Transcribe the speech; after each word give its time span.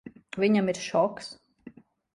Viņam 0.43 0.71
ir 0.73 0.81
šoks. 0.87 1.31